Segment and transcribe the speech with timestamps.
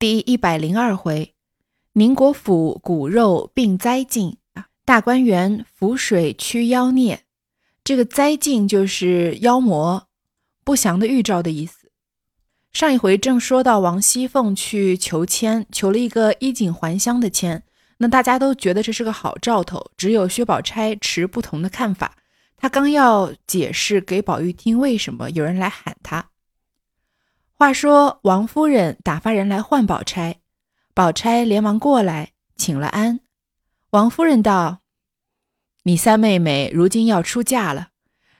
[0.00, 1.34] 第一百零二回，
[1.92, 4.38] 宁国府骨肉并灾尽，
[4.86, 7.24] 大观园浮水驱妖孽。
[7.84, 10.08] 这个灾尽就是妖魔
[10.64, 11.90] 不祥的预兆的意思。
[12.72, 17.62] 上一回正说到王熙凤去求签，求了一个衣锦还乡的签，
[17.98, 22.16] 那大家都觉得这是个好兆头，只有薛宝钗持不同的看法。
[22.56, 26.29] 他刚要解释给宝玉听为什么，有人来喊他。
[27.60, 30.36] 话说王夫人打发人来唤宝钗，
[30.94, 33.20] 宝钗连忙过来请了安。
[33.90, 34.80] 王夫人道
[35.84, 37.88] ：“你三妹妹如今要出嫁了，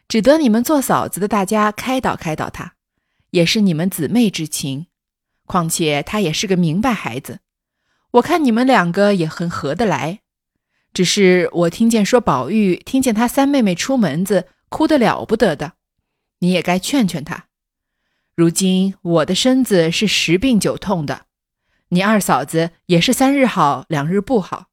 [0.08, 2.76] 只得你们做嫂子的大家开导开导她，
[3.32, 4.86] 也是你们姊妹之情。
[5.44, 7.40] 况且她也是个明白孩子，
[8.12, 10.20] 我看你们两个也很合得来。
[10.94, 15.74] 只是我听见说宝玉听见他三妹妹出门子，哭得了不得的，
[16.38, 17.48] 你也该劝劝他。”
[18.40, 21.26] 如今我的身子是十病九痛的，
[21.90, 24.68] 你二嫂子也是三日好两日不好，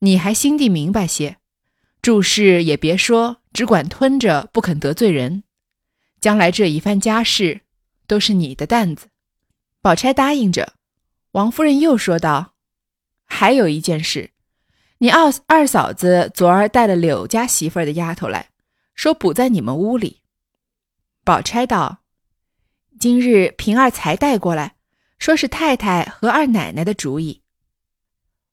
[0.00, 1.38] 你还心地明白些，
[2.02, 5.44] 注事也别说，只管吞着，不肯得罪人。
[6.20, 7.62] 将来这一番家事
[8.06, 9.06] 都是你的担子。
[9.80, 10.74] 宝钗答应着，
[11.30, 12.52] 王夫人又说道
[13.24, 14.32] ：“还有一件事，
[14.98, 18.50] 你二二嫂子昨儿带了柳家媳妇儿的丫头来
[18.94, 20.20] 说补在你们屋里。”
[21.24, 22.00] 宝钗道。
[23.00, 24.74] 今日平儿才带过来，
[25.18, 27.40] 说是太太和二奶奶的主意。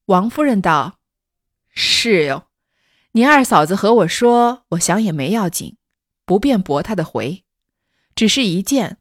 [0.05, 0.99] 王夫人道
[1.75, 2.47] ：“是哟，
[3.11, 5.75] 你二嫂子和我说，我想也没要紧，
[6.23, 7.43] 不便驳她的回。
[8.15, 8.99] 只是一见，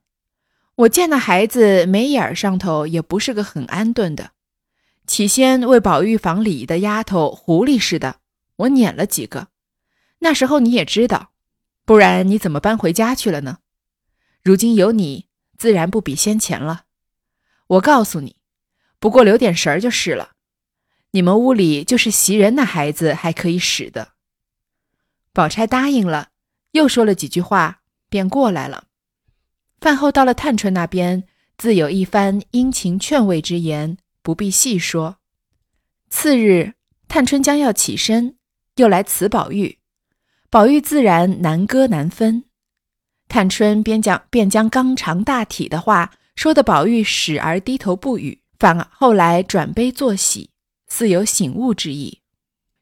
[0.74, 4.32] 我见那孩子眉眼上头也不是个很安顿的。
[5.06, 8.16] 起先为宝玉房里的丫头狐狸似的，
[8.56, 9.46] 我撵了几个。
[10.18, 11.30] 那时候你也知道，
[11.84, 13.58] 不然你怎么搬回家去了呢？
[14.42, 15.25] 如今有你。”
[15.58, 16.84] 自然不比先前了。
[17.66, 18.36] 我告诉你，
[18.98, 20.32] 不过留点神儿就是了。
[21.10, 24.12] 你们屋里就是袭人那孩子还可以使的。
[25.32, 26.30] 宝钗答应了，
[26.72, 28.84] 又说了几句话，便过来了。
[29.80, 31.24] 饭后到了探春那边，
[31.58, 35.18] 自有一番殷勤劝慰之言，不必细说。
[36.08, 36.74] 次日，
[37.08, 38.36] 探春将要起身，
[38.76, 39.78] 又来辞宝玉，
[40.48, 42.45] 宝玉自然难割难分。
[43.28, 50.50] 探春边讲便将刚长大体的话说的宝玉始而低头不语，反而后来转悲作喜，
[50.86, 52.20] 似有醒悟之意。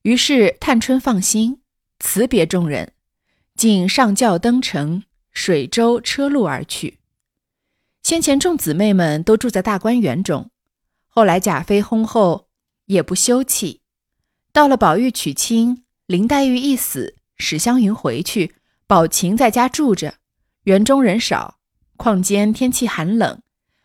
[0.03, 1.61] 于是探春放心，
[1.99, 2.93] 辞别众人，
[3.57, 5.03] 竟上轿登城，
[5.33, 6.99] 水舟车路而去。
[8.03, 10.51] 先前众姊妹们都住在大观园中，
[11.09, 12.49] 后来贾妃薨后
[12.87, 13.79] 也不休憩，
[14.53, 18.57] 到了宝玉娶亲，林黛玉一死，史湘云回去，
[18.87, 20.17] 宝琴在家住着。
[20.65, 21.59] 园中人少，
[21.99, 23.43] 况间天气寒冷，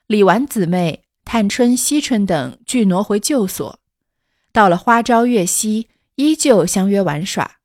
[0.08, 3.80] 李纨姊妹、探春、惜春等俱挪回旧所。
[4.54, 7.58] 到了花朝月夕，依旧相约玩耍。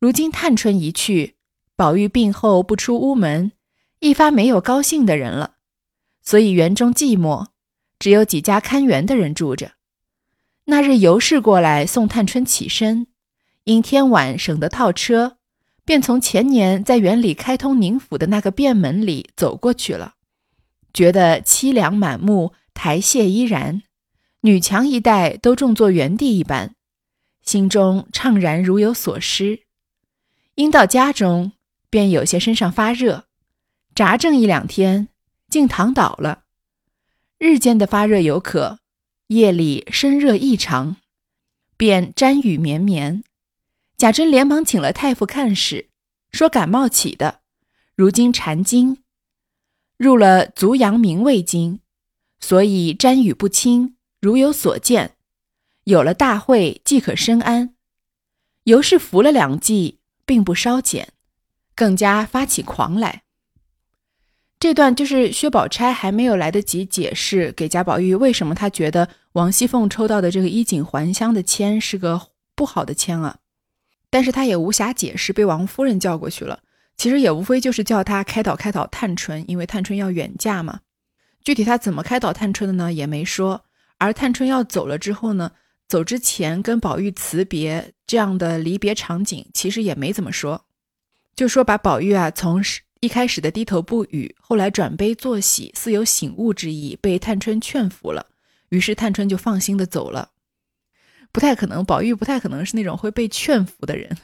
[0.00, 1.36] 如今探春一去，
[1.76, 3.52] 宝玉病后不出屋门，
[4.00, 5.56] 一发没有高兴的人了。
[6.22, 7.48] 所以园中寂寞，
[7.98, 9.72] 只有几家看园的人住着。
[10.64, 13.08] 那日尤氏过来送探春起身，
[13.64, 15.37] 因天晚省得套车。
[15.88, 20.16] 便从前年在园里开通宁府的那个便门里走过去了，
[20.92, 23.82] 觉得凄凉满目，台榭依然，
[24.42, 26.74] 女墙一带都种作园地一般，
[27.42, 29.62] 心中怅然如有所失。
[30.56, 31.52] 因到家中，
[31.88, 33.24] 便有些身上发热，
[33.94, 35.08] 扎正一两天，
[35.48, 36.42] 竟躺倒了。
[37.38, 38.80] 日间的发热有可，
[39.28, 40.96] 夜里身热异常，
[41.78, 43.24] 便沾雨绵绵。
[43.98, 45.88] 贾珍连忙请了太傅看使，
[46.30, 47.40] 说感冒起的，
[47.96, 48.98] 如今缠经，
[49.96, 51.80] 入了足阳明胃经，
[52.38, 55.16] 所以沾雨不清，如有所见，
[55.82, 57.74] 有了大会即可深安。
[58.62, 61.12] 尤氏服了两剂，并不稍减，
[61.74, 63.24] 更加发起狂来。
[64.60, 73.38] 这段就是薛宝钗还没有来得及解释给贾宝玉为什么他觉得王熙凤抽到的这个衣锦还乡的签是个不好的签啊。
[74.10, 76.60] 但是他也无暇解释，被王夫人叫过去了。
[76.96, 80.80] 其实也无非就是叫他开导开导探春，因为探春要远嫁嘛。
[81.44, 82.92] 具体他怎么开导探春的呢？
[82.92, 83.64] 也没说。
[83.98, 85.52] 而探春要走了之后呢，
[85.88, 90.64] 走之前跟宝玉辞别这样的离别场景，其实也没怎么说，
[91.36, 92.62] 就说把宝玉啊从
[93.00, 98.26] 一开始的低头不语，后来转悲作喜，似有醒悟之意，被探春劝服了。
[98.70, 100.30] 于是探春就放心的走了。
[101.32, 104.16] 不太可能，宝玉不太可能是那种会被劝服的人。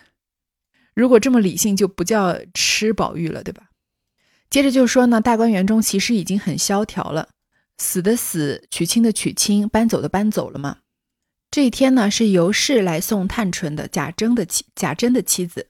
[0.94, 3.70] 如果这么理性，就不叫吃宝玉了，对吧？
[4.48, 7.28] 接着就说呢，大观园中其实已经很萧条了。
[7.78, 10.78] 死的死，娶亲的娶亲，搬走的搬走了嘛。
[11.50, 15.68] 这一天呢，是尤氏来送探春的贾珍的妻贾珍的妻子。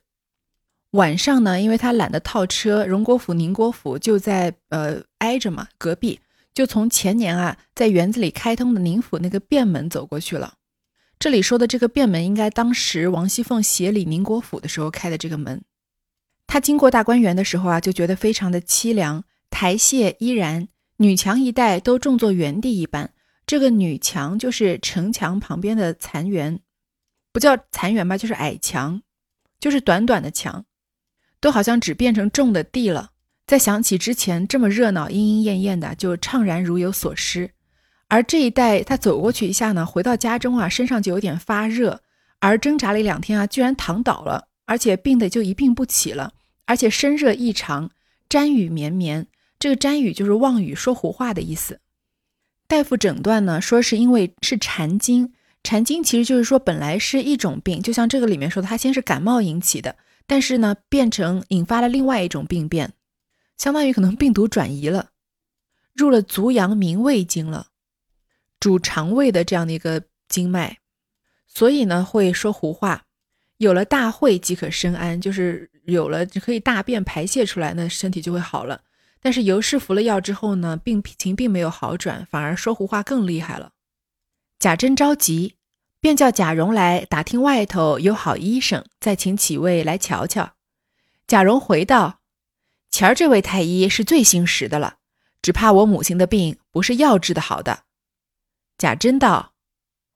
[0.91, 6.19] 晚上呢，因为他懒得套车，荣国府、宁国府就在呃挨着嘛，隔壁，
[6.53, 10.53] 就从前年啊在园子里开通的宁府那个便门走过去了。
[11.17, 15.63] 这里说的这个便门，应该当时王熙凤协理宁国府的时候开的这个门。
[16.47, 20.67] 他经过大观园的时候啊，就觉得非常的凄凉，台榭依然，
[20.97, 23.11] 女墙一带都种作园地一般。
[23.47, 26.59] 这个女墙就是城墙旁边的残垣，
[27.31, 29.01] 不叫残垣吧，就是矮墙，
[29.59, 30.65] 就是短短的墙，
[31.39, 33.11] 都好像只变成种的地了。
[33.47, 37.51] 再想起之前这么热闹、莺莺燕燕的，就怅然如有所失。
[38.15, 42.01] 而这一带，他走过去一下呢，回到家中啊，身上就有点发热，
[42.39, 46.31] 而挣扎了一两天啊，居然躺倒了，而且病的就一病不起了，
[46.65, 47.91] 而且身热异常，
[48.29, 49.27] 沾雨绵绵。
[49.59, 51.81] 这个沾雨就是妄语说胡话的意思。
[52.67, 55.33] 大夫诊断呢，说是因为是蝉经。
[55.61, 62.93] 蝉经其实就是说本来是一种病，就像这个里面说的，它先是感冒引起的，但是呢变成引发了另外一种病变，
[63.57, 65.09] 相当于可能病毒转移了，
[65.93, 67.67] 入了足阳明胃经了，
[68.59, 70.77] 主肠胃的这样的一个经脉，
[71.47, 73.03] 所以呢会说胡话。
[73.57, 78.81] 有了大会即可生安，就是有了可以大便排泄出来，那身体就会好了。
[79.21, 83.71] 但是尤氏服了药之后呢，病情并没有好转，反而说胡话更厉害了。
[84.59, 85.55] 贾珍着急，
[85.99, 90.53] 便叫贾蓉来打听外头有好医生，再请几位来瞧瞧。
[91.25, 92.19] 贾蓉回道
[92.91, 94.97] ：“前儿这位太医是最心实的了，
[95.41, 97.83] 只怕我母亲的病不是药治的好的。”
[98.77, 99.53] 贾珍道：“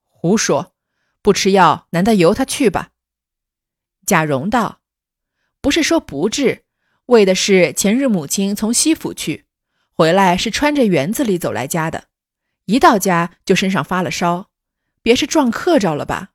[0.07, 0.73] 胡说，
[1.21, 2.91] 不吃药，难道由他去吧？”
[4.05, 4.81] 贾蓉道
[5.61, 6.65] ：“不是说不治。”
[7.09, 9.45] 为的是前日母亲从西府去，
[9.95, 12.03] 回来是穿着园子里走来家的，
[12.65, 14.51] 一到家就身上发了烧，
[15.01, 16.33] 别是撞客着了吧？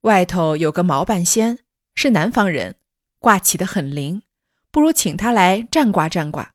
[0.00, 1.58] 外头有个毛半仙，
[1.94, 2.76] 是南方人，
[3.18, 4.22] 卦起得很灵，
[4.70, 6.54] 不如请他来占卦占卦，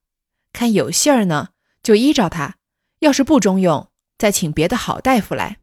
[0.51, 1.49] 看有信儿呢
[1.83, 2.57] 就依照他，
[3.01, 5.57] 要是不中用，再请别的好大夫来。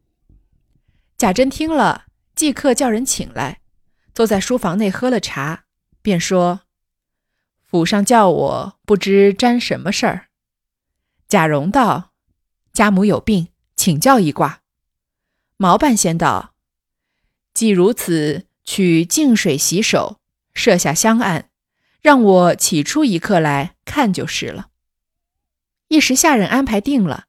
[1.17, 2.05] 贾珍听了，
[2.35, 3.61] 即刻叫人请来，
[4.13, 5.63] 坐在书房内喝了茶，
[6.01, 6.61] 便说。
[7.63, 10.27] 府上叫我不知沾什么事儿。
[11.27, 12.11] 贾蓉道
[12.71, 14.61] ：“家母有病，请教一卦。”
[15.57, 16.53] 毛半仙道
[17.55, 20.19] ：“既如此，取净水洗手，
[20.53, 21.49] 设下香案，
[22.01, 24.67] 让我起出一刻来看就是了。”
[25.89, 27.25] 一时下人安排定了，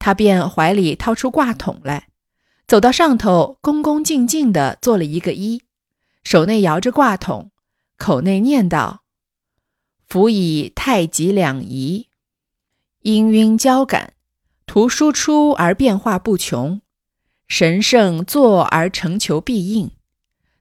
[0.00, 2.08] 他便怀里掏出卦筒来，
[2.66, 5.60] 走到上头，恭恭敬敬地做了一个揖，
[6.24, 7.50] 手内摇着卦筒，
[7.98, 9.02] 口内念道。
[10.08, 12.08] 辅以太极两仪，
[13.02, 14.14] 氤氲交感，
[14.66, 16.80] 图输出而变化不穷，
[17.46, 19.90] 神圣作而成求必应。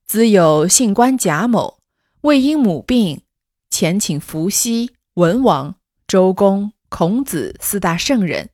[0.05, 1.79] 兹有姓关贾某，
[2.21, 3.21] 为因母病，
[3.69, 5.75] 前请伏羲、文王、
[6.05, 8.49] 周公、孔子四大圣人，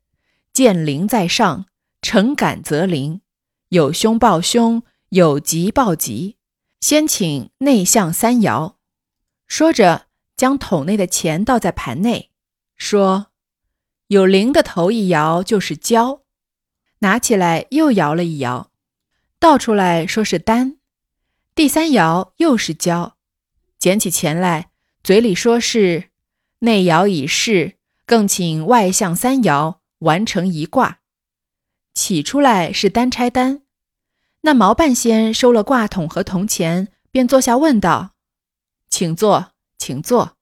[0.55, 1.65] 见灵在上，
[2.01, 3.19] 诚感则灵，
[3.67, 6.37] 有凶报凶，有吉报吉。
[6.79, 8.75] 先请内向三爻，
[9.45, 10.07] 说着。
[10.37, 12.31] 将桶内的钱倒在盘内，
[12.75, 13.27] 说
[14.07, 16.23] ：“有灵的头一摇就是交。”
[16.99, 18.69] 拿起来又摇了一摇，
[19.39, 20.77] 倒出来说是单。
[21.53, 23.15] 第三摇又是交，
[23.79, 24.71] 捡起钱来，
[25.03, 26.09] 嘴里说是
[26.59, 31.01] 内摇已逝，更请外向三爻完成一卦。
[31.93, 33.61] 起出来是单拆单。
[34.41, 38.15] 那毛半仙收了卦筒和铜钱，便坐下问道
[38.89, 40.37] ：“请坐。”请坐，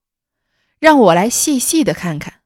[0.80, 2.42] 让我来细细的看看。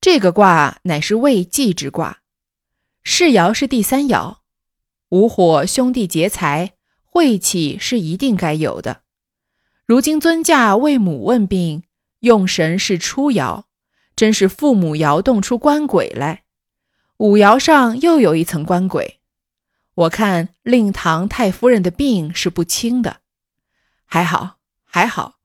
[0.00, 2.20] 这个卦乃是未济之卦，
[3.02, 4.36] 世爻是第三爻，
[5.08, 9.02] 午火兄弟劫财，晦气是一定该有的。
[9.86, 11.82] 如今尊驾为母问病，
[12.20, 13.64] 用神是初爻，
[14.16, 16.42] 真是父母摇动出官鬼来。
[17.18, 19.20] 五窑上又有一层官鬼，
[19.94, 23.18] 我看令堂太夫人的病是不轻的。
[24.06, 25.36] 还好，还好。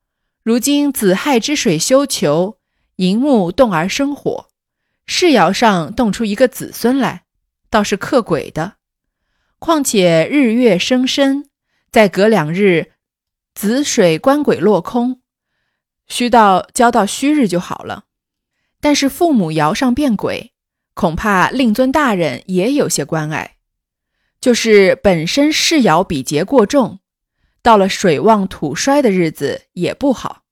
[0.43, 2.57] 如今子亥之水修求，
[2.95, 4.47] 寅木动而生火，
[5.05, 7.25] 世爻上动出一个子孙来，
[7.69, 8.75] 倒是克鬼的。
[9.59, 11.49] 况且日月生身，
[11.91, 12.93] 再隔两日，
[13.53, 15.21] 子水官鬼落空，
[16.07, 18.05] 虚到交到虚日就好了。
[18.81, 20.51] 但是父母爻上变鬼，
[20.93, 23.55] 恐怕令尊大人也有些关爱，
[24.41, 27.00] 就是本身世爻比劫过重。
[27.61, 30.43] 到了水旺土衰的日子也不好。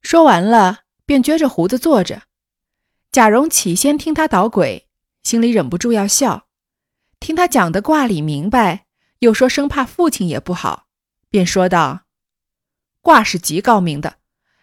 [0.00, 2.22] 说完了，便撅着胡子坐着。
[3.10, 4.86] 贾蓉起先听他捣鬼，
[5.24, 6.46] 心里忍不住要笑。
[7.18, 8.86] 听他讲的卦理明白，
[9.18, 10.86] 又说生怕父亲也不好，
[11.28, 12.02] 便说道
[13.02, 14.18] ：“卦是极高明的，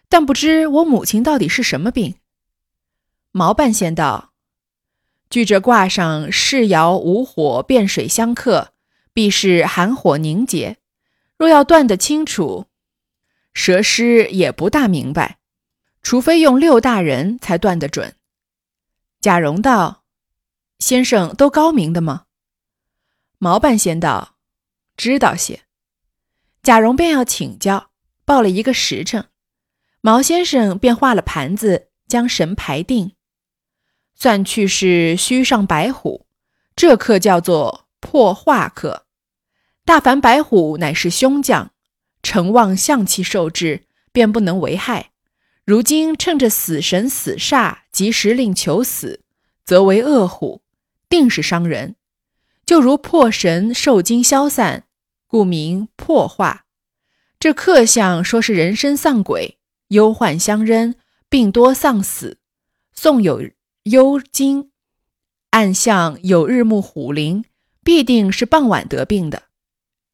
[0.08, 2.14] 但不知我母亲到底是什么病。”
[3.32, 4.32] 毛半仙道
[5.30, 8.72] ：“据这卦上世爻无火变水相克，
[9.12, 10.78] 必是寒火凝结。
[11.36, 12.66] 若要断得清楚，
[13.54, 15.38] 蛇师也不大明白，
[16.02, 18.16] 除非用六大人才断得准。”
[19.20, 20.04] 贾蓉道
[20.78, 22.24] ：“先生都高明的吗？”
[23.38, 24.36] 毛半仙道
[24.96, 25.62] ：“知道些。”
[26.62, 27.90] 贾蓉便要请教，
[28.24, 29.28] 报了一个时辰，
[30.00, 33.12] 毛先生便画了盘子，将神排定，
[34.20, 36.26] 算去是虚上白虎，
[36.74, 39.06] 这课叫做破化课。
[39.84, 41.70] 大凡白虎乃是凶将，
[42.20, 45.12] 成旺象气受制，便不能为害。
[45.64, 49.20] 如今趁着死神死煞，及时令求死，
[49.64, 50.62] 则为恶虎，
[51.08, 51.94] 定是伤人。
[52.66, 54.84] 就如破神受惊消散，
[55.28, 56.64] 故名破化。
[57.38, 59.58] 这克相说是人生丧鬼，
[59.88, 60.96] 忧患相扔，
[61.28, 62.38] 病多丧死。
[62.92, 63.40] 宋有
[63.90, 64.70] 幽经，
[65.50, 67.44] 暗象有日暮虎灵，
[67.82, 69.44] 必定是傍晚得病的。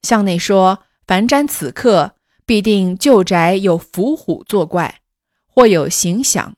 [0.02, 2.14] 向内说，凡占此刻，
[2.46, 5.00] 必定旧宅有伏虎作怪，
[5.46, 6.56] 或有形响。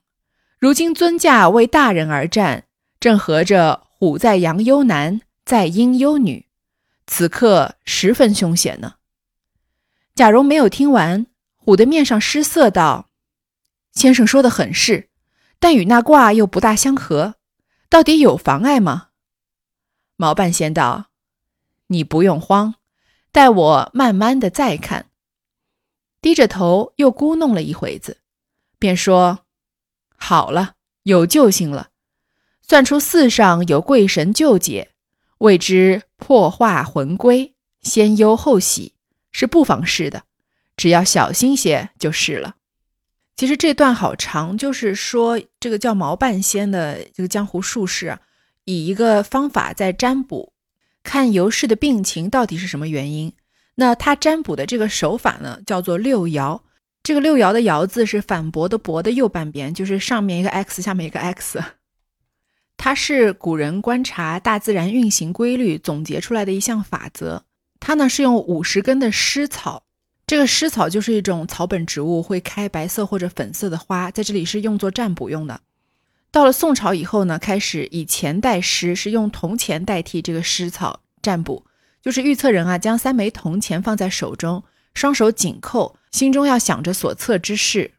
[0.59, 2.65] 如今尊驾为大人而战，
[2.99, 5.21] 正合着虎在阳忧男。
[5.45, 6.47] 在阴幽女，
[7.05, 8.95] 此刻十分凶险呢。
[10.13, 13.07] 贾蓉没有听完，虎的面上失色，道
[13.95, 15.06] ：“先生说的很是，
[15.59, 17.35] 但与那卦又不大相合，
[17.89, 19.09] 到底有妨碍吗？”
[20.17, 21.07] 毛半仙道
[21.87, 22.75] ：“你不用慌，
[23.31, 25.09] 待我慢慢的再看。”
[26.21, 28.21] 低着头又咕哝了一会子，
[28.79, 29.45] 便说
[30.17, 31.89] ：“好了，有救星了，
[32.61, 34.91] 算出寺上有贵神救解。”
[35.39, 38.95] 谓之破化魂归，先忧后喜，
[39.31, 40.23] 是不妨事的。
[40.75, 42.56] 只要小心些就是了。
[43.37, 48.17] 其实这段好长，就是说这个叫毛半仙的这个江湖术士，
[48.65, 50.51] 以一个方法在占卜，
[51.03, 53.31] 看尤氏的病情到底是什么原因。
[53.75, 56.59] 那他占卜的这个手法呢，叫做六爻。
[57.03, 61.63] 这个六爻的爻字是反驳的驳的右半边，就是上面一个 x，下面一个 x。
[62.75, 67.45] 它是古人观察大自然运行规律总结出来的一项法则。
[67.79, 69.83] 它呢是用五十根的湿草，
[70.27, 75.61] 这个湿草就是一种草本植物，会开白色或者粉色的花，在这里是用作占卜用的。
[76.31, 81.63] 到了宋朝以后呢，开始以钱代诗，是用铜钱代替这个湿草占卜，
[82.01, 84.61] 就是预测人啊，将三枚铜钱放在手中，
[84.93, 87.91] 双手紧扣，心中要想着所测之事。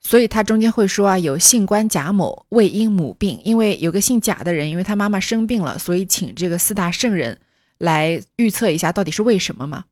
[0.00, 7.38] 所以他中间会说啊，有姓关贾某为因母病，因为有个姓贾的人，因为他妈妈生病了，所以请这个四大圣人
[7.76, 9.84] 来预测一下到底是为什么嘛。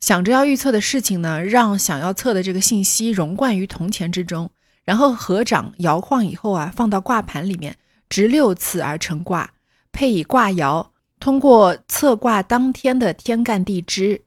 [0.00, 4.50] 想着要预测的事情呢，让想要测的这个信息融贯于铜钱之中，
[4.84, 7.76] 然后合掌摇晃以后啊，放到卦盘里面，
[8.08, 9.52] 执六次而成卦，
[9.92, 10.88] 配以卦爻，
[11.18, 14.22] 通过测卦当天的天干地支，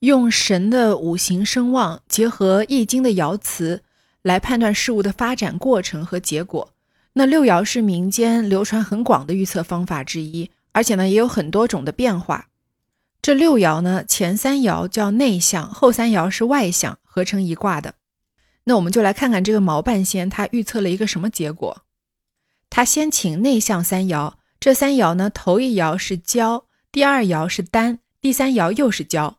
[0.00, 3.82] 用神的五行声望，结合易经的爻辞。
[4.22, 6.72] 来判断事物的发展过程和结果。
[7.14, 12.48] 那六爻是民间流传很广的预测方法之一，而且呢也有很多种的变化。
[13.28, 17.92] 这六爻呢，前三爻叫内向，后三爻是外向，合成一卦的。
[18.64, 21.82] 那我们就来看看这个毛半仙他预测了一个什么结果。
[22.70, 29.36] 他先请内向三爻，这三爻呢，头一爻是交，第二爻是单，第三爻又是交。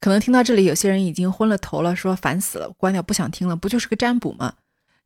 [0.00, 3.54] 可能听到这里，有些人已经昏了头了，说烦死了，关掉，不想听了。
[3.54, 4.54] 不就是个占卜吗？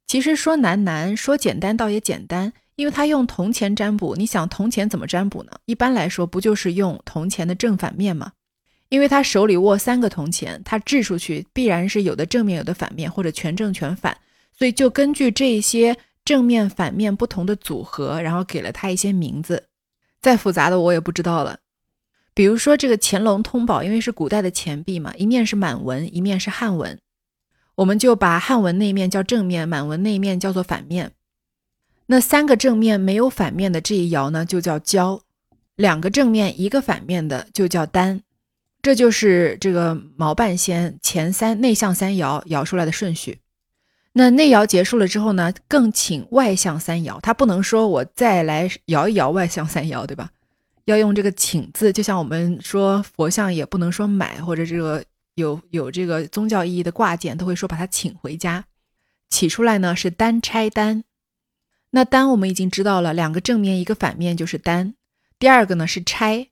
[0.07, 4.17] 其实说难难，说简单倒也简单，因为他用铜钱占卜。
[4.17, 5.53] 你想铜钱怎么占卜呢？
[5.67, 8.33] 一般来说，不就是用铜钱的正反面吗？
[8.89, 14.17] 因为他手里握三个铜钱，他掷出去必然是有的正面，有的反面，或者全正全反，
[14.57, 19.65] 所以就根据这些正面、反面不同的组合，然后给了他一些名字。
[20.21, 21.59] 再复杂的我也不知道了。
[22.35, 26.99] 比如说这个乾隆通宝，因为是古代的钱币嘛，一面是满文，一面是汉文，
[27.75, 31.13] 我们就把汉文那面叫正面，满文那面叫做反面。
[32.13, 35.23] 那三个正面没有反面的这一爻呢，就叫交；
[35.77, 38.21] 两个正面一个反面的就叫单。
[38.83, 43.39] 这就是这个毛半仙前三内向三爻摇出来的顺序。
[44.13, 50.29] 那内爻结束了之后呢，更请外向三爻，他不能说我再来摇一摇外向三爻，对吧？
[50.85, 55.03] 要用这个请字，就像我们说佛像也不能说买，或者这个
[55.37, 58.67] 有有这个宗教意义的挂件，都会说把它请回家。
[59.31, 61.05] 起出来呢是单拆单。
[61.95, 64.95] 那单我们已经知道了，两个正面一个反面就是单。
[65.39, 66.49] 第二个呢是拆，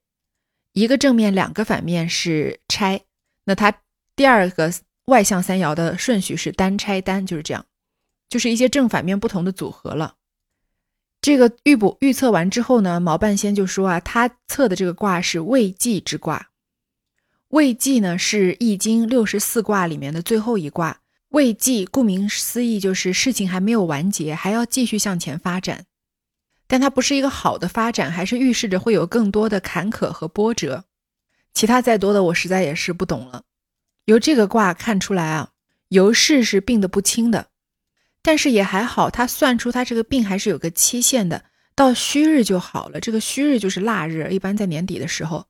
[0.75, 3.02] 一个正面两个反面是拆。
[3.44, 3.80] 那它
[4.14, 4.73] 第二个
[5.06, 7.64] 外向三爻的顺序是单拆单，就是这样，
[8.28, 10.16] 就是一些正反面不同的组合了。
[11.23, 16.50] 这个预卜预测完之后呢，毛半仙就说啊，他测的这个卦是未济之卦。
[17.49, 21.00] 未济呢是易经六十四卦里面的最后一卦。
[21.30, 25.87] 未济，顾名思义就是事情还没有完结，还要继续向前发展。
[26.66, 30.84] 但它不是一个好的发展，还是预示着会有更多的坎坷和波折。
[31.54, 33.44] 其他再多的，我实在也是不懂了。
[34.06, 35.50] 由这个卦看出来啊，
[35.88, 37.46] 尤氏是病得不轻的，
[38.22, 41.44] 但是也还好，他算出他这个病还是有个期限的，
[41.76, 42.99] 到戌日就好了。
[42.99, 45.46] 这个戌日就是腊日，一般在年底的时候。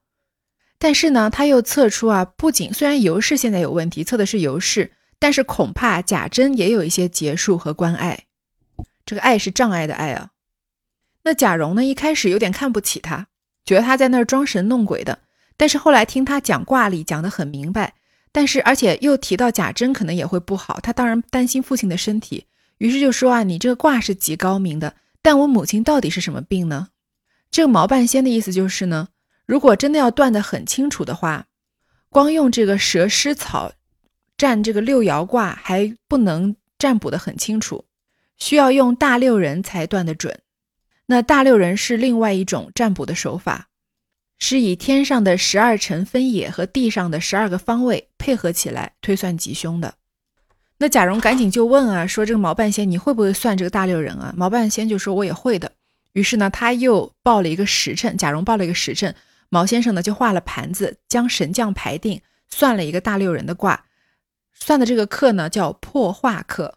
[0.79, 4.93] 但是呢，他又测出啊，不仅虽然尤氏现在有问题，测的是尤氏。
[5.21, 8.25] 但是恐怕贾珍也有一些结束和关爱，
[9.05, 10.31] 这个爱是障碍的爱啊。
[11.23, 13.27] 那贾蓉呢，一开始有点看不起他，
[13.65, 15.19] 觉得他在那儿装神弄鬼的。
[15.59, 17.93] 但是后来听他讲卦理，讲得很明白。
[18.33, 22.47] 但是而且又提到贾珍可能也会不好，他当然担心父亲的身体，
[22.79, 26.89] 于是就说啊，你这个卦是极高明的，但我母亲到底是什么病呢？
[27.51, 29.09] 这个毛半仙的意思就是呢，
[29.45, 31.49] 如果真的要断得很清楚的话，
[32.09, 33.73] 光用这个蛇虱草。
[34.41, 37.85] 占这个六爻卦还不能占卜的很清楚，
[38.39, 40.41] 需要用大六人才断得准。
[41.05, 43.69] 那大六人是另外一种占卜的手法，
[44.39, 49.93] 是以天上的十二辰分野和地上的十二个方位配合起来推算吉凶的。
[50.79, 54.33] 那贾蓉赶紧就问啊，说这个毛半仙你会不会算这个大六人啊？
[54.35, 55.71] 毛半仙就说我也会的。
[56.15, 59.15] 于是呢，他又报了一个时辰，贾蓉报了一个时辰，
[59.51, 63.85] 毛先生呢就画了盘子，将神将排定，算了一个大六人的卦。
[64.53, 66.77] 算的这个课呢叫破化课。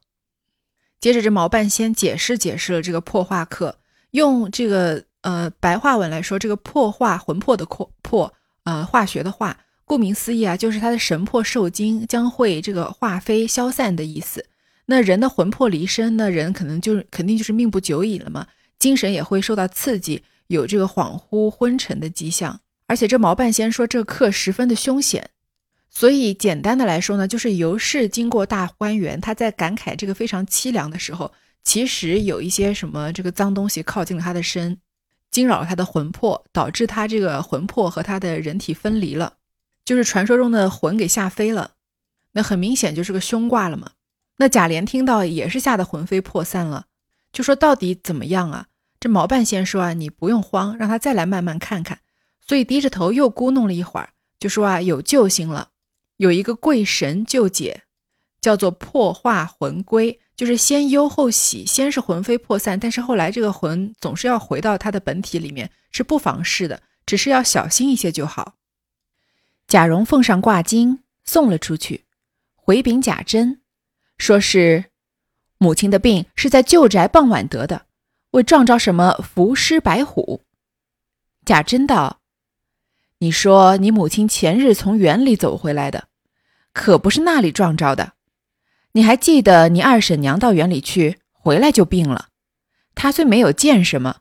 [0.99, 3.79] 接着这毛半仙解释解释了这个破化课，
[4.11, 14.45] 用这个呃白话文来说，这个破化魂魄的破破呃化学的化，顾名思义啊，就是他的神魄受惊，将会这个化飞消散的意思。
[14.85, 18.47] 那人的魂魄离身，那人可能就肯定就是命不久矣了嘛，
[18.79, 22.61] 精神也会受到刺激，有这个恍惚昏沉的迹象。
[22.87, 25.31] 而且这毛半仙说这个课十分的凶险。
[25.95, 31.31] 所以简单的来说呢，就是尤氏经过大观园，他在感慨这个非常凄凉的时候，
[31.63, 34.79] 其实有一些什么这个脏东西靠近了他的身，
[35.29, 39.33] 惊扰了他的魂魄，导致他这个魂魄和他的人体分离了，
[39.85, 41.73] 就是传说中的魂给吓飞了。
[42.31, 43.91] 那很明显就是个凶卦了嘛。
[44.37, 46.87] 那贾琏听到也是吓得魂飞魄散了，
[47.31, 48.65] 就说到底怎么样啊？
[48.99, 51.99] 这毛半仙说啊，你不用慌，让他再来慢慢看看。
[52.41, 55.69] 所以低着头又咕哝了一会儿，就说啊，有救星了。
[56.17, 57.83] 有一个贵神救解，
[58.39, 68.55] 叫做破化魂归，就是先忧后喜，先是魂飞魄散，但是后来这个魂总是要回到他的本体里面，是不妨事的，只是要小心一些就好。
[69.67, 72.05] 贾蓉奉上挂金送了出去，
[72.55, 73.61] 回禀贾珍，
[74.17, 74.85] 说是
[75.57, 77.85] 母亲的病是在旧宅傍晚得的，
[78.31, 80.41] 为撞着什么伏尸白虎。
[81.45, 82.22] 贾珍道。
[83.23, 86.09] 你说你母亲前日从园里走回来的，
[86.73, 88.15] 可不是那里撞着的。
[88.91, 92.27] 你还记得你二婶娘到园里去，回来就病了。
[92.95, 94.17] 她虽没有见什么，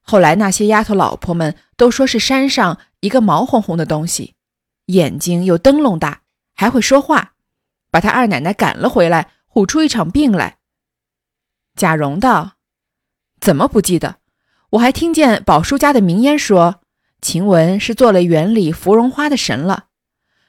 [0.00, 4.34] 后来那些丫头老婆们都说是山上一个毛红红的东西，
[4.86, 6.22] 眼睛有灯笼大，
[6.56, 7.34] 还会说话，
[7.92, 10.56] 把她二奶奶赶了回来，唬出一场病来。
[11.76, 12.54] 贾蓉道
[13.40, 14.16] ：“怎么不记得？
[14.70, 16.80] 我还听见宝叔家的名烟说。”
[17.24, 19.86] 晴雯是做了园里芙蓉花的神了，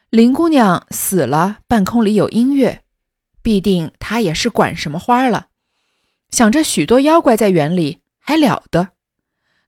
[0.10, 2.82] 林姑娘死了，半空里有音乐，
[3.42, 5.48] 必定她也是管什么花了。
[6.32, 8.90] 想着许多妖怪在园里还了得，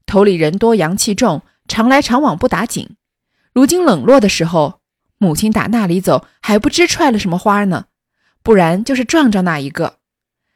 [0.06, 2.98] 头里人多阳气重，常来常往不打紧。
[3.54, 4.82] 如今冷落的时候，
[5.17, 7.86] 母亲打那里走还不知踹了什么花呢，
[8.43, 10.00] 不然就是撞着那一个，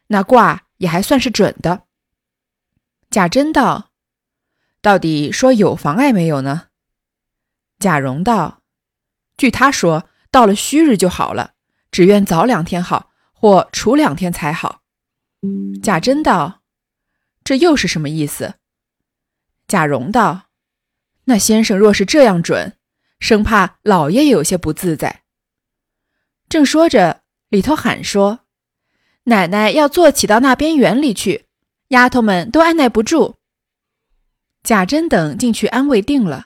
[0.08, 1.84] 那卦也还算是准的。
[3.10, 3.91] 贾珍道。
[4.82, 6.70] 到底说有妨碍没有呢？
[7.78, 8.64] 贾蓉道
[9.38, 11.54] ：“据他说，到了戌日就好了，
[11.92, 14.82] 只愿早两天好，或除两天才好。”
[15.84, 16.62] 贾珍道
[17.44, 18.56] ：“这又是什么意思？”
[19.68, 20.50] 贾蓉道
[21.26, 22.76] ：“那先生若是这样准，
[23.20, 25.22] 生怕老爷也有些不自在。”
[26.50, 28.40] 正说着，里头喊说
[29.26, 31.46] ：“奶奶要坐起到那边园里去，
[31.90, 33.38] 丫头们都按耐不住。”
[34.64, 36.46] 贾珍等进去安慰定了，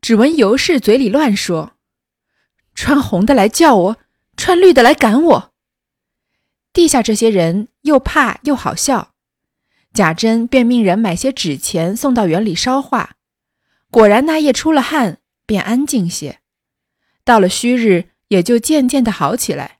[0.00, 1.72] 只闻尤氏嘴里乱说
[2.74, 3.96] ：“穿红的来叫我，
[4.36, 5.52] 穿绿的来赶我。”
[6.72, 9.14] 地下这些人又怕又好笑，
[9.92, 13.16] 贾珍便命人买些纸钱送到园里烧化。
[13.90, 16.38] 果然那夜出了汗，便安静些。
[17.24, 19.78] 到了戌日，也就渐渐的好起来。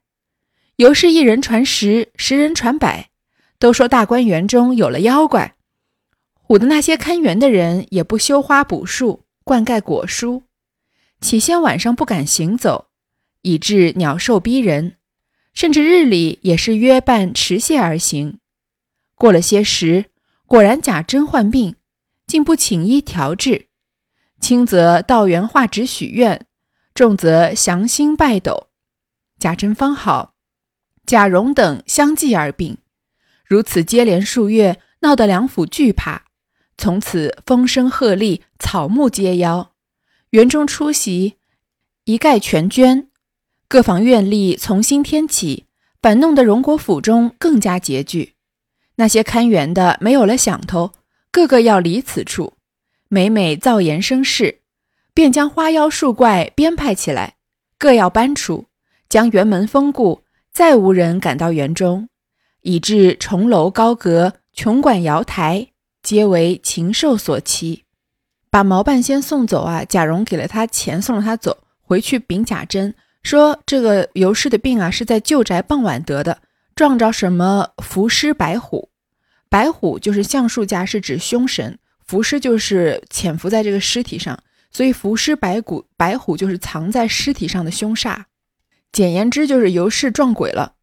[0.75, 3.11] 尤氏一人传十，十人传百，
[3.57, 5.55] 都说大观园中有了妖怪。
[6.51, 10.41] 唬的那些看园的人也不修花补树，灌溉果蔬。
[11.21, 12.89] 起先晚上不敢行走，
[13.43, 14.97] 以致鸟兽逼人，
[15.53, 18.39] 甚至日里也是约伴持械而行。
[19.15, 20.07] 过了些时，
[20.45, 21.77] 果然贾珍患病，
[22.27, 23.67] 竟不请医调治。
[24.41, 26.45] 轻则道元画纸许愿，
[26.93, 28.67] 重则降星拜斗。
[29.39, 30.33] 贾珍方好，
[31.05, 32.77] 贾蓉等相继而病，
[33.45, 36.25] 如此接连数月，闹得两府惧怕。
[36.81, 39.73] 从此风声鹤唳，草木皆妖。
[40.31, 41.35] 园中出席，
[42.05, 43.07] 一概全捐。
[43.67, 45.67] 各房院吏从新添起，
[46.01, 48.33] 反弄得荣国府中更加拮据。
[48.95, 50.93] 那些看园的没有了想头，
[51.31, 52.53] 个个要离此处。
[53.09, 54.61] 每每造言生事，
[55.13, 57.35] 便将花妖树怪编排起来，
[57.77, 58.65] 各要搬出，
[59.07, 62.09] 将园门封固，再无人敢到园中，
[62.61, 65.67] 以致重楼高阁、琼馆瑶台，
[66.03, 67.83] 皆为禽兽所欺。
[68.49, 69.85] 把毛半仙送走啊！
[69.85, 76.41] 贾蓉给了他钱，送了他走，回去禀贾珍说：“这个尤氏的病啊，是在旧宅傍晚得的，
[76.75, 78.89] 撞着什么伏尸白虎。
[79.47, 84.37] 白虎就是橡树家，是指凶神。”伏尸就是潜伏在这个尸体上，
[84.69, 88.23] 所以伏尸白骨白虎就是藏在尸体上的凶煞。
[88.91, 90.73] 简言之，就是尤氏撞鬼了。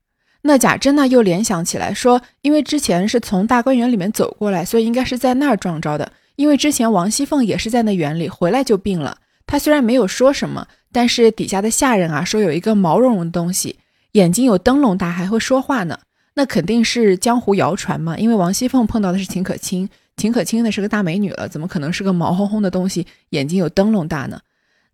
[0.49, 6.11] 那贾珍呢，又联想起来说，因为之前是从大观园里面走过来，所以应该是在那儿撞着的。
[6.37, 9.19] 因为之前王熙凤也是在那园里回来就病了。
[9.47, 13.79] 她虽然没有说什么，但是底下的下人啊说有一个毛茸茸的东西，
[14.13, 15.99] 眼睛有灯笼大，还会说话呢。
[16.33, 18.17] 那肯定是江湖谣传嘛。
[18.17, 19.87] 因为王熙凤碰到的是秦可卿。
[20.17, 23.07] 秦可卿呢是个大美女了，怎么可能是个毛烘烘的东西？
[23.31, 24.41] 眼睛有灯笼大呢？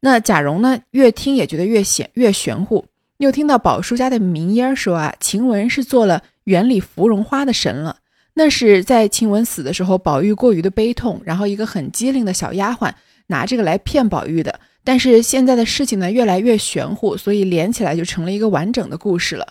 [0.00, 0.80] 那贾蓉呢？
[0.90, 2.84] 越听也觉得越显越玄乎。
[3.18, 7.98] 又听到宝叔家的名烟说啊，晴雯是做了园里芙蓉花的神了。
[8.34, 12.92] 那是在晴雯死的时候，宝玉过于的悲痛，然后一个很机灵的小丫鬟
[13.28, 14.58] 拿这个来骗宝玉的。
[14.82, 19.46] 但是现在的事情呢越来越玄乎，所以连起来就成了一个完整的故事了。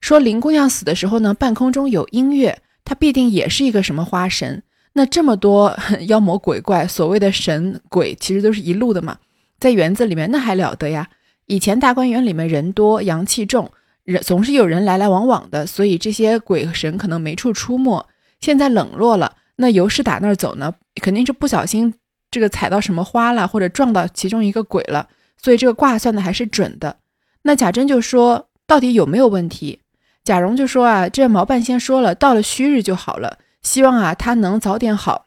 [0.00, 4.62] 说林姑娘死的时候呢，半空中有音乐，她必定也是一个什么花神。
[4.92, 5.76] 那这么多
[6.06, 9.18] 妖魔鬼怪，所谓的神鬼，其实都是一路的嘛，
[9.58, 11.08] 在园子里面那还了得呀！
[11.48, 13.72] 以前大观园里面人多，阳气重，
[14.04, 18.06] 人总是有人来来往往的，所以这些鬼神可能没处出没。
[18.38, 21.94] 现在冷落了，那尤氏打那儿走呢，肯定是不小心
[22.30, 25.08] 这个踩到什么花了，或者撞到其中一个鬼了，
[25.42, 26.98] 所以这个卦算的还是准的。
[27.42, 29.80] 那贾珍就说，到底有没有问题？
[30.22, 33.38] 贾蓉就说啊，这毛半仙说了，到了戌日就好了。
[33.62, 35.24] 希望啊，他能早点好，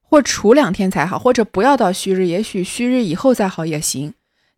[0.00, 4.14] 或处两天才好，或者不要到戌日，也许戌日以后再好也行。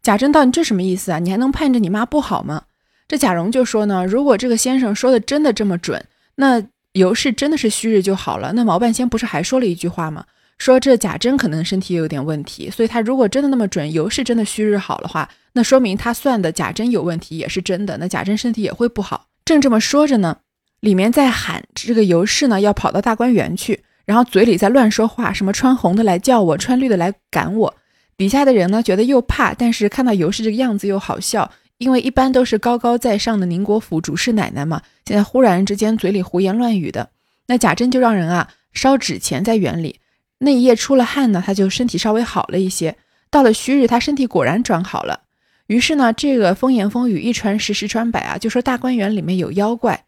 [0.06, 1.18] 贾珍道：“你这什么意思啊？
[1.18, 2.62] 你还能盼着你妈不好吗？”
[3.08, 6.00] 这贾蓉就说呢：“如果这个先生说的真的这么准，
[6.36, 8.52] 那尤氏真的是戌日就好了。
[8.52, 10.24] 那毛半仙不是还说了一句话吗？
[10.58, 19.26] 说这贾珍可能身体有点问题，所以他如果真的那么准，尤氏真的戌日好的话，那说明他算的贾珍有问题也是真的，那贾珍身体也会不好。
[19.44, 20.36] 正这么说着呢。”
[20.78, 27.74] 里面在喊这个尤氏呢，要跑到大观园去，然后嘴里在乱说话，什么穿红的来叫我，穿绿的来赶我。
[28.16, 37.10] 底下的人呢，觉得又怕，但是看到尤氏这个样子又好笑，因为一般都是高高在上的宁国府主事奶奶嘛，现在忽然之间嘴里胡言乱语的。
[37.46, 40.00] 那贾珍就让人啊烧纸钱在园里。
[40.38, 42.96] 那一夜出了汗呢，他就身体稍微好了一些。
[43.30, 45.20] 到了戌日，他身体果然转好了。
[45.66, 50.04] 于是呢，这个风言风语一传十，十传百啊，就说大观园里面有妖怪。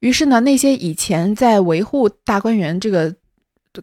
[0.00, 3.14] 于是呢，那些以前在维护大观园这个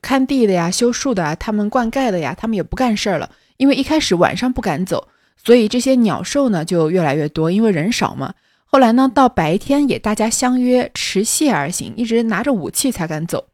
[0.01, 3.31] 看地的呀、修树的啊、他们灌溉的呀，他们也不干事儿了。
[3.57, 8.33] 因为一开始晚上不敢走，所以这些鸟兽呢就越来越多，因为人少嘛。
[8.65, 13.47] 后来呢，到白天也大家相约持械而行，一直拿着武器才敢走。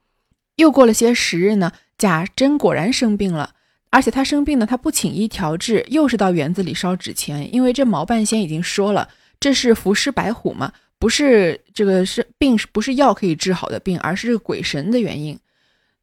[0.56, 3.54] 又过了些时日呢，贾珍果然生病了，
[3.92, 9.10] 而且他生病呢，他不请医调治，又是到园子里烧纸钱，因为这毛半仙已经说了，
[9.40, 10.72] 这是伏尸白虎嘛。
[10.98, 15.38] 不是这个是病，不是药可以治好的病，而是这个鬼神的原因。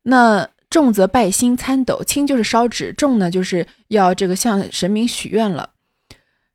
[0.03, 5.71] 那重则拜星参斗，轻就是烧纸，重呢就是要这个向神明许愿了。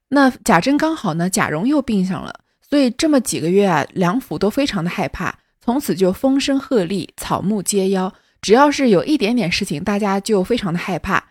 [0.09, 2.33] 那贾珍刚好呢，贾蓉又病上了，
[2.69, 8.13] 所以这么几个月啊，两府都非常的害怕，从此就风声鹤唳，草木皆妖。
[8.41, 11.23] 只要是有一点点事情，大家就非常的害怕。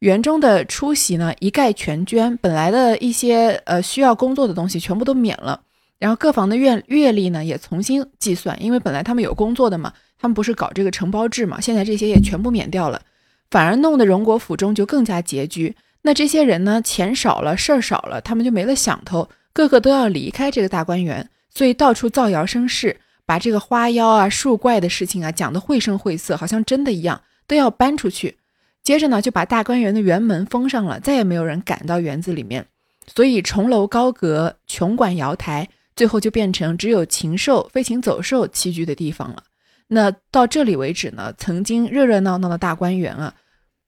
[0.00, 5.60] 园中的出席呢，一概全捐，本来的一些呃需要工作的东西，全部都免了。
[5.98, 11.60] 然后各房的月月例呢也重新计算，因为本来他们有工作的嘛，他们不是搞这个承包制嘛？
[11.60, 13.02] 现在这些也全部免掉了，
[13.50, 15.76] 反而弄得荣国府中就更加拮据。
[16.02, 28.36] 那这些人呢，钱少了，事儿少了，他们就没了想头，个个都要离开这个大观园，所以到处造谣生事，把这个花妖啊、树怪的事情啊讲得绘声绘色，好像真的一样，都要搬出去。
[28.82, 32.66] 接着呢，就把大观园的园门封上了，再也没有人敢到园子里面。
[33.06, 39.42] 所以重楼高阁，琼馆瑶台，最后就变成只有禽兽、飞禽走兽栖居的地方了。
[39.88, 43.34] 那到这里为止呢，曾经热热闹闹的大观园啊，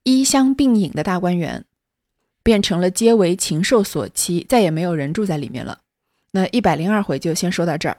[0.02, 1.64] 衣香鬓影的大观园。
[2.42, 5.80] 变成了皆为禽兽所栖，再也没有人住在里面了。
[6.30, 7.98] 那一百零二回就先说到这儿。